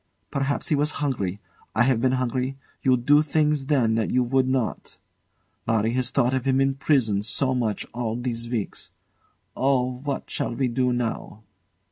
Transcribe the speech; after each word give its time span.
Perhaps 0.31 0.69
he 0.69 0.75
was 0.75 0.89
hungry. 0.97 1.39
I 1.75 1.83
have 1.83 2.01
been 2.01 2.13
hungry: 2.13 2.57
you 2.81 2.97
do 2.97 3.21
things 3.21 3.67
then 3.67 3.93
that 3.93 4.09
you 4.09 4.23
would 4.23 4.47
not. 4.47 4.97
Larry 5.67 5.91
has 5.91 6.09
thought 6.09 6.33
of 6.33 6.45
him 6.45 6.59
in 6.59 6.73
prison 6.73 7.21
so 7.21 7.53
much 7.53 7.85
all 7.93 8.15
these 8.15 8.49
weeks. 8.49 8.89
Oh! 9.55 9.99
what 9.99 10.27
shall 10.27 10.55
we 10.55 10.69
do 10.69 10.91
now? 10.91 11.43